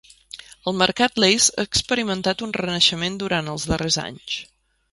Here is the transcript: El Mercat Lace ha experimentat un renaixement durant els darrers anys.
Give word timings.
El 0.71 0.77
Mercat 0.77 1.19
Lace 1.23 1.53
ha 1.57 1.65
experimentat 1.69 2.43
un 2.47 2.55
renaixement 2.59 3.21
durant 3.25 3.53
els 3.55 3.69
darrers 3.73 4.03
anys. 4.09 4.43